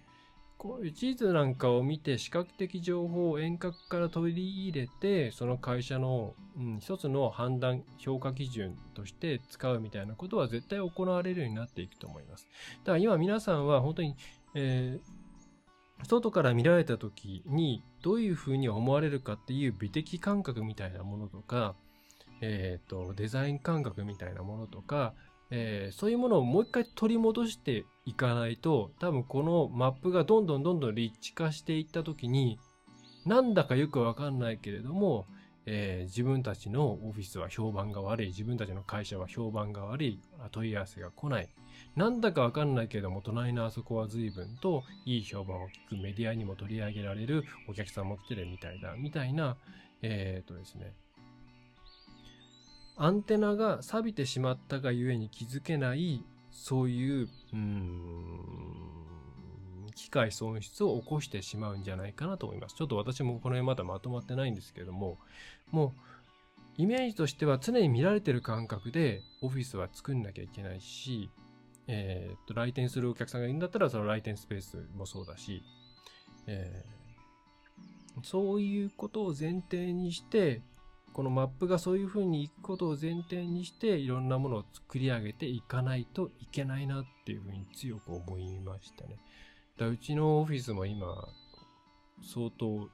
[0.57, 12.47] こういう地図なんかを見て視覚的情報を遠隔から取り入れて、その会社の、うん、一つの判断、評価基準として使うみたいなことは絶対行われるようになっていくと思います。
[12.83, 14.15] だから今皆さんは本当に、
[14.55, 15.16] えー、
[16.03, 21.75] 外から見られた時にどういうふうに思われるかっていう美的感覚みたいなものとか、
[22.41, 25.13] えっ、ー、と、デザイン感覚みたいなものとか、
[25.49, 32.59] えー、そういうものをもう一回取り戻していかないと、多分このマップがどんどんどんどん立地化していったときに、
[33.25, 35.25] なんだかよくわかんないけれども、
[35.65, 40.19] えー、自分たちのオフィスは評判が悪い、自分たちの会社は評判が悪い、
[40.51, 41.49] 問い合わせが来ない。
[41.95, 49.57] なんだかわかんないけれども、隣のあそこは随分といい評判を聞くメディアにも取り上げられるお客さんも来てるみたいだ、みたいな、
[50.01, 50.93] えー、っとですね、
[52.97, 58.27] アンテナが錆びてしまったがゆえに気づけない、そういう、うん、
[59.95, 62.75] 機械損失を起こしてしまうんじゃないかなと思います。
[62.75, 65.17] ちょっと私もこの辺まだまとまってないんですけども、
[65.71, 65.99] もう、
[66.77, 71.31] イメージとしては常に見られてる感覚でオフィスは作んなきゃいけないし、
[71.87, 75.63] えー、っと、来店するお客さんがいるんだったら、その来店スペースもそうだし、
[76.47, 80.61] えー、そういうことを前提にして、
[81.13, 89.17] このマップがそういう風に行くことを前提にしていろんなものを作り上げていかないといけないなっていう風に強く思いましたね。
[89.77, 91.07] だうちのオフィスも今
[92.21, 92.89] 相当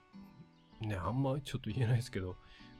[0.87, 2.35] ね、あんまちょっと言えないですけど、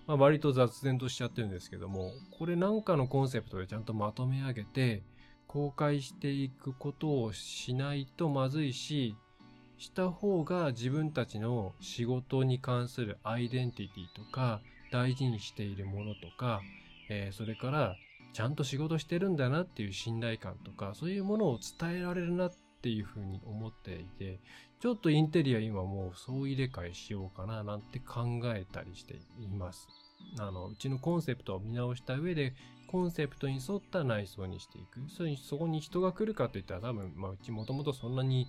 [0.08, 5.04] まあ、割と雑然としちゃってるんですけども、これなんかのコンセプトでちゃんとまとめ上げて、
[5.54, 9.16] 公開していくことをしないとまずいし、
[9.78, 14.62] した方が自分たちの仕事に関するアイデンティティとか、
[14.92, 16.62] 大事にしているものとか、
[17.08, 17.96] えー、それから
[18.34, 24.40] ちゃんと仕事してるんだなっていう信頼感とか、そういうものを伝えられるなっていうふうに思っていて、
[24.80, 29.88] ちょっとインテリア今もう総入れ替えしようかななんて考えたりしています。
[30.40, 32.56] あの、うちのコンセプトを見直した上で、
[32.94, 35.00] コンセプトに沿った内装にしていく。
[35.10, 38.48] それに、そこに人が来るかといったら多分、まあうちもともとそんなに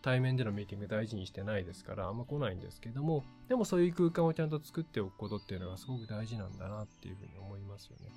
[0.00, 8.10] 対面でのミーティング大事にしてないですから、あんま来ないんですけども、でもそういう空間をちゃんと作っておくことっていうのがすごく大事なんだなっていうふうに思いますよね。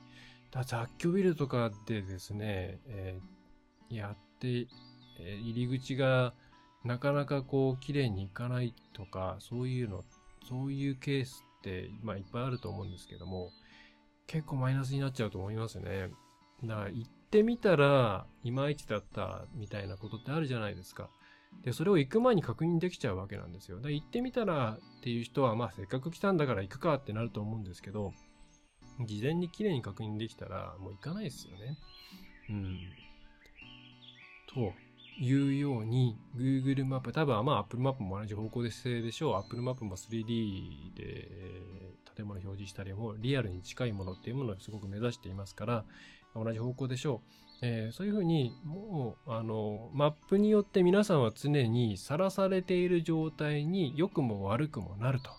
[0.49, 4.67] だ雑居ビルとかでですね、えー、やって、
[5.19, 6.33] え、入り口が
[6.85, 10.05] なかなかこう綺麗にいかないとか、そういうの、
[10.47, 13.51] そういうケースって、まあいっぱいあると思うんですけども、
[14.27, 16.09] 結構マイナスになっちゃうと思いますね。
[16.63, 21.09] だから行ってみたら、いまいちだったみたいなことってあるじゃないですか。
[21.63, 23.79] で、それを行く前に確認できちゃうわけなんですよ。
[23.79, 28.13] だ行ってみたらっていう人は、まあせっかく来たんだから行くかってなると思うんですけど、
[29.05, 31.77] 事前に綺麗に確認できたらもう行かないですよね。
[32.49, 32.79] うん。
[34.47, 34.73] と
[35.19, 39.35] いうように Google マップ、多分まあ Apple マップも同じ方向で性でしょう。
[39.35, 41.29] Apple マップも 3D で
[42.15, 45.86] 建物表示したりもリアルに近いものっていうものをすごく目指していますから、
[46.36, 47.45] 同じ方向でしょう。
[47.62, 55.30] えー、そういうふうに、もう、あの、マップによって皆さんは常にさらされている状態に良くも悪くもなると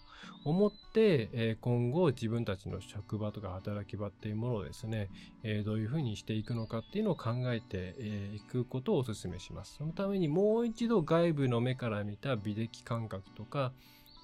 [0.45, 5.11] 思って、え、今後自分たちの職場とか働き場っていうものをですね、
[5.43, 7.95] え、どういうふうにしていくのかっていうのを考えて
[8.35, 9.75] い、くことをお勧めします。
[9.77, 13.73] そのためにもう一度外部の目から見た美的感覚とか、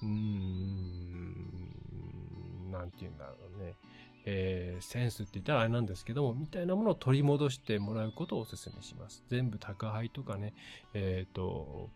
[0.03, 1.51] うーん、
[2.71, 3.73] なんて言うんだろうね、
[4.25, 9.23] えー、センスって言ったらあれなんですけども、みたいなものを取り戻してもらうことをお勧めします。
[9.29, 10.53] 全部宅配とかね、
[10.93, 11.89] えっ、ー、と、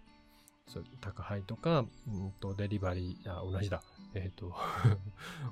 [0.67, 3.81] そう宅配とか、うんと、デリバリー、あ、同じだ。
[4.13, 4.55] えっ、ー、と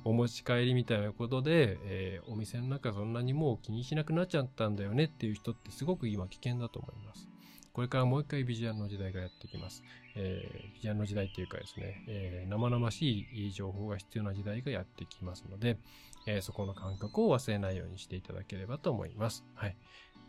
[0.04, 7.28] お持ち帰りみたいなことで、えー、お店の中そんなにもう気にしなくなっちゃったんだよねっていう人ってすごく今危険だと思います。
[7.74, 9.84] これからもう一回ビジュアルの時代がやってきます。
[10.16, 15.78] えー、ビジュアルの時代っていうかですね、えー、生々しい情報が必要な時代がやってきますので、
[16.26, 19.46] えー、そこの感覚を忘れないようにしていただければと思います。
[19.54, 19.76] はい。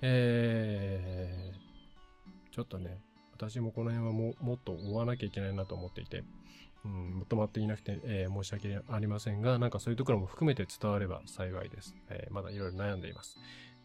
[0.02, 3.00] えー、ちょっとね、
[3.32, 6.24] 私もこの辺はももっと追わなきゃいけないなと思っていて、
[6.84, 11.94] うん、まとまっていなくて、えー、申し訳ありませんが、なんかそういうところも含めて伝われば幸いです。
[12.08, 13.38] えー、まだいろいろ悩んでいます。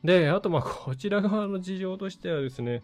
[0.04, 2.82] で、あとまあこちら側の事情としてはですね、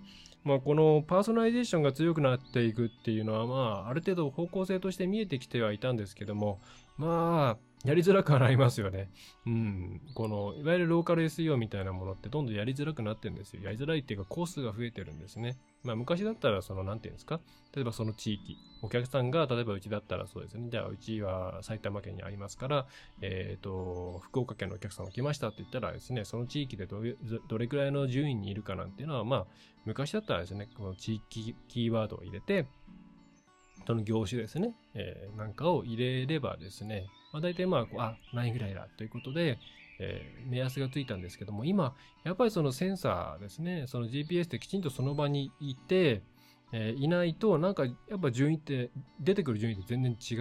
[0.48, 3.56] まあこのパーソナリゼーションが強くなっていくっていうのはま
[3.86, 6.60] あある程度方向性として見えてきてはいたんですけども、
[6.98, 9.10] まあやりづらくはなりますよね。
[9.46, 10.02] うん。
[10.16, 13.62] この、いわゆるローカル SEO みたいなものってどんどんやりづらくなってるんですよ。
[13.62, 15.58] やりづらいっていうか、コースが増えてるんですね。
[15.88, 17.40] まあ、昔だったら、その、なんていうんですか？
[17.74, 18.58] 例えばその地域。
[18.82, 20.70] お客さんが、例えばうちだったらそうですね。
[20.70, 22.86] じゃあ、うちは埼玉県にありますから、
[23.22, 27.16] えっ、ー、と、福岡県のお客さんが来ましたって言ったらですね、その地域でどれ
[27.48, 29.48] どれくらいの順位にいるかなんていうのは、まあ、
[29.86, 32.68] 昔だったらですね、この地域キーワードを入れて、
[33.86, 39.58] その業種ですね、えー、なんかを入れればですね、まあ、大体まあ、あ、何位ぐらいだということで、
[40.00, 46.22] えー、目安がついたんですけども、今、やっぱりそのセンサーですね、その GPS できちんとその場にいて、
[46.72, 50.36] えー、いないと、なんかやっぱ順位って、出てくる順位って全然違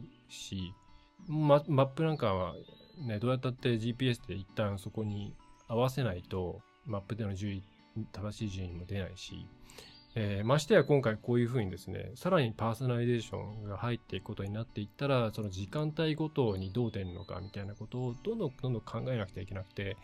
[0.00, 0.74] うし、
[1.28, 2.54] ママップなんかは
[2.98, 5.34] ね、どうやったって GPS で一旦そこに
[5.68, 7.64] 合わせないと、マップでの順位、
[8.12, 9.46] 正しい順位も出ないし、
[10.14, 19.96] えー、ましてや今回こういうふうにですね、さらにパーソナリゼーションが入っていくことになっていったら、その時間帯ごとにどう出るのかみたいなことをどんどんどんどん考えなくちゃいけなくて、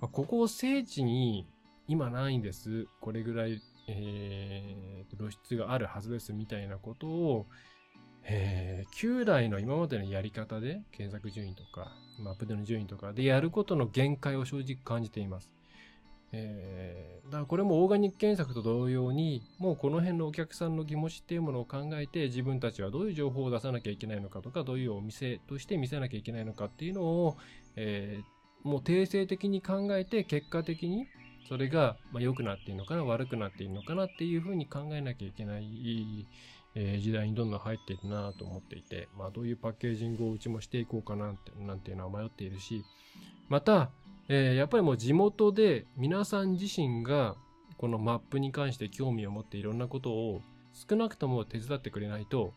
[0.00, 1.46] まあ、ここを聖地に
[1.86, 2.86] 今ないんです。
[3.00, 7.46] これぐらい、えー、露出があるはずですみたいなことを、
[8.24, 15.57] えー、旧来の今までのやり方で検索順位とか、マップでの順位とかでやることの限界を正直感じています。
[16.32, 27.36] えー、だからこれもオーガニック検索と同様に、もうこの辺のお客さんの気持ちっていうものを考えて、自分たちはどういう情報を出さなきゃいけないのかとか、どういうお店として見せなきゃいけないのかっていうのを、
[27.76, 31.06] えー、もう定性的に考えて、結果的に
[31.48, 36.26] それが、まあ、良くなっているのかな、悪くなっているのかなっていうふうに考えなきゃいけない、
[36.74, 42.84] えー、時代にどんどん入っているなと思っていて、まあどういうパッケージングをうちもしていこうかなって、なんていうのは迷っているし、
[43.48, 43.90] また、
[44.28, 47.34] えー、やっぱりもう地元で皆さん自身が
[47.78, 52.52] このマップに関して興味を持っていろんなことを少なくとも手伝ってくれないと、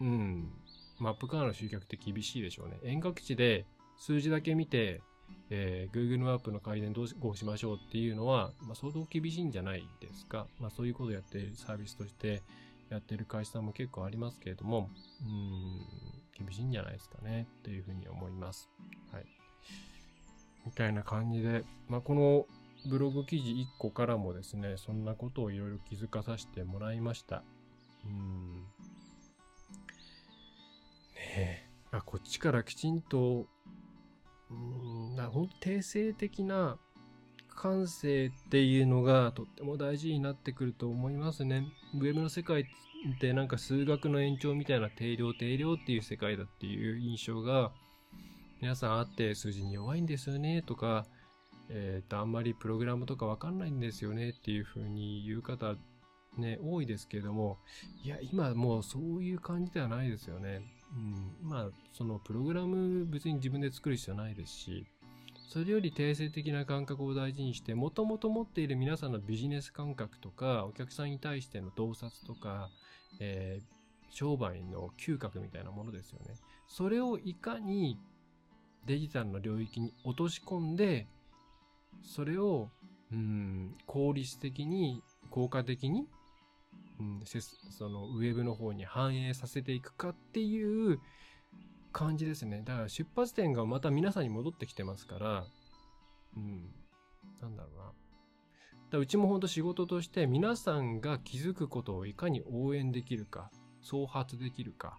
[0.00, 0.52] うん、
[0.98, 2.78] マップからの集客って厳しいでしょうね。
[2.84, 3.66] 遠隔地で
[3.98, 5.02] 数字だけ見て、
[5.50, 10.46] えー、Google マップの改善どうしましょうっていうのは、まあ、相当厳しいんじゃないですか。
[10.60, 12.42] まあ、そういうことをやっているサービスとして
[12.90, 14.90] やってる会社さんも結構ありますけれども、
[15.22, 18.70] うん、厳しいんじゃないですかね、というふうに思います。
[19.10, 19.41] はい。
[20.64, 22.46] みたいな感じで、まあ、この
[22.88, 27.42] ブログ記事1個からもですね、そんなことをいろいろ気づかさせてもらいました。
[28.04, 28.54] うん。
[28.56, 28.66] ね
[31.16, 31.68] え。
[31.92, 33.46] あ、こっちからきちんと、
[34.50, 36.78] うん、な本当定性的な
[37.54, 41.66] 感性っていうのがとっても大事になってくると思いますね。
[41.94, 42.64] ウェブの世界っ
[43.20, 47.72] てなんか数学の延長みたいな定量定量っていう世界だっていう印象が
[48.62, 51.04] 皆さんあって数字に弱いんですよねとか、
[51.68, 55.74] えっ、と、あんまりプログラムとかわかんないんですよねっていう風に言う方
[56.38, 57.58] ね、多いですけれども、
[58.04, 60.62] いや、今もうそういう感じではないですよね。
[61.42, 61.48] うん。
[61.48, 64.86] まあ、そのプログラム別に自分で作る必要ないですし、
[65.48, 72.70] それより定性的な感覚を大事にして、もともと持っている皆さんのビジネス感覚とか、お客さんに対しての洞察とか、
[73.18, 73.64] えー、
[74.08, 76.36] 商売の嗅覚みたいなものですよね。
[76.68, 77.98] それをいかに
[78.86, 81.06] デジタルの領域に落とし込んで、
[82.02, 82.70] それを、
[83.12, 86.06] うん、効率的に、効果的に、
[87.00, 91.00] うん、そのウェブの方に反映させていくかっていう
[91.92, 92.62] 感じですね。
[92.64, 95.44] だから出発点がまた皆さんに戻ってきてますから、
[96.36, 96.70] うん、
[97.40, 97.92] なんだろうな。
[98.90, 104.98] だうちも本当仕事として皆さんが気づくことをいかに応援できるか、創発できるか、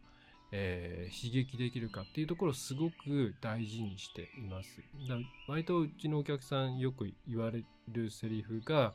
[0.55, 4.83] えー、刺激できるかっていうところをすごく大事にしています。
[5.09, 5.15] だ
[5.47, 8.93] 割とうちのお客さんよく言われるセリフが、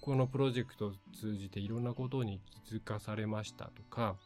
[0.00, 4.16] このプロジェクトを通じていろんなことに気づかされましたとか、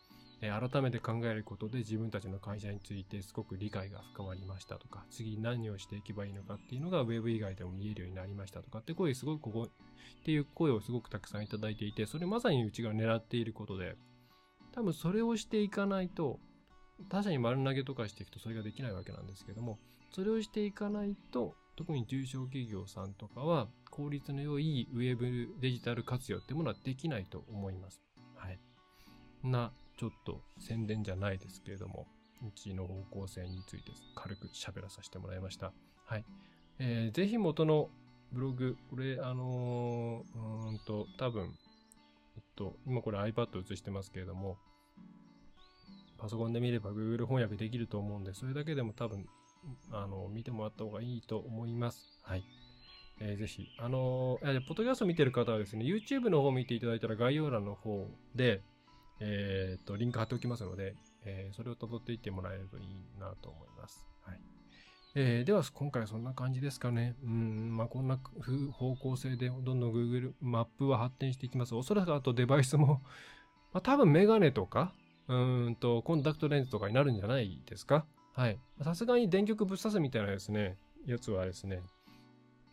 [0.42, 13.96] えー改めて考えることで自分たちの会社についてすごく理解が深まりましたとか、次何をしていけばいいのかっていうのが Web 以外でも見えるようになりましたとかって声すごくここっていう声をすごくたくさんいただいていて、それまさにうちが狙っていることで、
[14.72, 16.38] 多分それをしていかないと、
[17.08, 19.78] 他社に丸投げとかしていくとそれができないわけなんですけども、
[20.12, 28.02] それをしていかないと、特に中小企業さんとかは効率の良いウェブデジタル活用ってものはできないと思います。
[28.36, 28.58] はい。
[29.42, 32.06] な、ちょっと宣伝じゃないですけれども、
[32.46, 35.72] うちの方向性について軽く喋らさせてもらいました。
[36.04, 36.24] はい。
[36.78, 37.90] えーぜひ元の
[38.32, 41.52] ブログ、これ、あのーうーんと、多分、
[42.36, 44.56] えっと、今これ iPad 映してますけれども、
[46.20, 49.26] パソコンで見れば Google 翻訳できると思うんで、それだけでも多分、
[49.90, 52.20] あの、見てもらった方がいいと思います。
[52.22, 52.44] はい。
[53.20, 58.62] えーぜひ、あのー、ポッドキャスト見てる方はですね、YouTube の方見ていただいたら概要欄の方で、
[59.20, 60.94] えーっと、リンク貼っておきますので、
[61.24, 64.06] えーそれを辿っていってもらえるといいなと思います。
[64.22, 64.40] はい。
[65.14, 67.14] えーでは、今回はそんな感じですかね。
[67.22, 68.18] うん、まあ、こんな
[68.72, 71.74] 方向性でどんどん Google マップは発展していきます。
[71.74, 73.02] おそらくあとデバイスも、
[73.72, 74.94] まあ、多分メガネとか、
[75.30, 78.04] うんと、コンタクトレンズとかになるんじゃないですか？
[78.34, 78.58] はい。
[78.82, 80.76] さすがに電極ぶっ刺すみたいなですね、
[81.06, 81.82] やつはですね、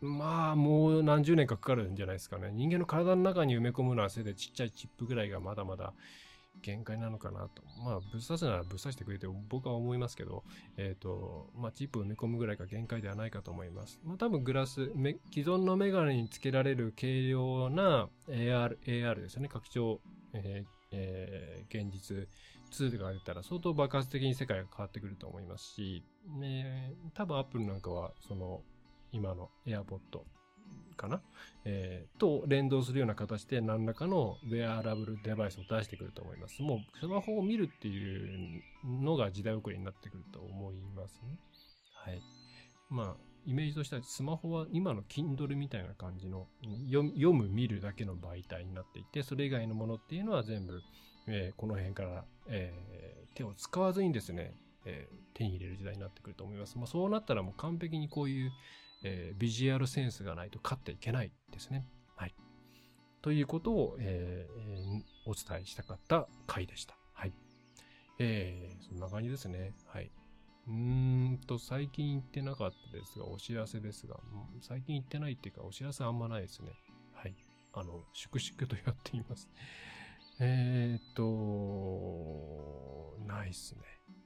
[0.00, 2.50] まあ、もう何十年かかかるんじゃないですかね。
[2.52, 5.92] 人間の体の中に埋め込むのはせいでちっちゃいチップぐらいがまだまだ
[6.62, 7.62] 限界なのかなと。
[7.84, 10.42] まあ、ぶっ刺すならぶっ刺してくれて僕は思いますけど、
[10.76, 14.00] えっ、と、まあ、チップを埋め込むぐらいが限界ではないかと思います。
[14.04, 14.86] まあ、多分グラス、
[15.32, 19.48] 既存のメガネにつけられる軽量な AR、AR ですよね。
[19.48, 20.00] 拡張、
[20.32, 22.26] えーえー現実
[22.70, 26.04] ツールが出たら相当爆発的に世界が変わってくると思いますし、
[26.38, 28.62] ね、多分 Apple なんかは、その、
[29.12, 29.98] 今の AirPod
[30.96, 31.22] かな、
[31.64, 36.60] えーと連動するような形で何らかのウェアラブルデバイスを出してくると思います。
[36.60, 41.38] もうスマホを見るっていうのが時代遅れになってくると思いますね。
[42.04, 42.37] はい。
[42.90, 46.46] まあ、イメージとしてはスマホは今の Kindle みたいな感じの
[46.84, 50.80] 読む、見るだけの媒体になっていて、それ以外のものっていうのは全部、
[51.26, 56.76] えーこの辺から、えー手を使わずにですね、えー手に入れる時代になってくると思います。
[56.76, 58.52] まあ、そうなったらもう完璧にこういう、
[59.04, 61.86] えビジュアルセンスがないと勝っていけないですね。
[62.16, 62.34] はい。
[63.22, 63.96] ということを、
[65.26, 66.96] お伝えしたかった回でした。
[67.14, 67.32] はい。
[68.18, 69.74] えそんな感じですね。
[69.86, 70.10] はい。
[70.68, 70.74] うー
[71.34, 74.16] んと、最近行ってなかったですが、お知らせですが、
[74.60, 76.72] 最近行ってないっていうか、お知らせあんまないですね。
[77.12, 77.34] はい。
[77.72, 79.48] あの、粛々とやっています。
[80.40, 83.82] えーっと、ないっすね。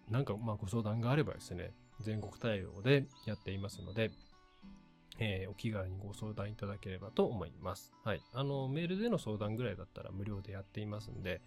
[0.09, 4.13] なんか、まあ、ご相談があればですね、全国対応でやっていますので、
[5.19, 7.93] えーお気軽にご相談いただければと思います。
[8.05, 8.23] はい。
[8.33, 11.41] あの、メールでの相談ぐらいだったら無料でやっていますんで、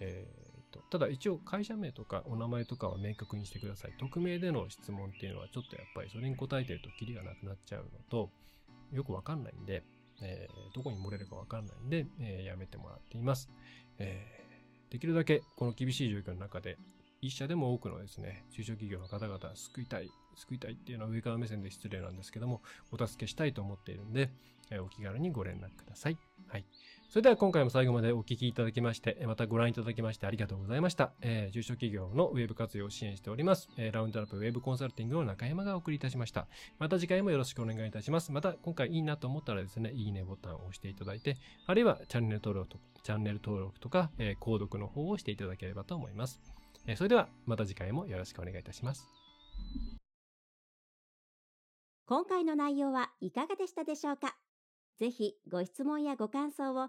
[0.00, 0.26] え
[0.72, 3.92] と、ただ一応会社名とかお名前とかは明確にしてください。
[3.98, 8.30] 匿名での質問っていうのはちょっとやっぱりそれに答えてるとキリがなくなっちゃうのと、
[8.92, 9.82] よくわかんないんで、
[10.22, 13.48] えーどこに漏れるかわかんないんで、えーやめてもらっています。
[13.98, 16.78] えーできるだけこの厳しい状況の中で、
[17.20, 24.30] 一社でも多くのですね、中小企業の方々救いたい、救いたいっていうのは上から目線で失礼なんですけども、お助けしたいと思っているんで、
[24.70, 26.16] えーお気軽にご連絡ください。
[26.46, 26.64] はい。
[27.10, 31.14] それでは今回も最後までお聞きいただきまして、またご覧いただきましてありがとうございました。
[31.22, 36.48] えー中小企業のウェブ活用を支援しております、えーラウンドアップウェブコンサルティングの中山がお送りいたしました。
[36.78, 38.30] また次回もよろしくお願いいたします。
[38.30, 46.42] また今回いいなと思ったらですね、いいねボタンを押していただいて、あるいはチャンネル登録とチャンネル登録とか、えー購読の方をしていただければと思います。
[46.86, 49.08] えーそれではまた次回もよろしくお願いいたします。
[52.06, 54.36] 今回の内容はいかがでしたでしょうか？
[54.98, 56.88] ぜひご質問やご感想を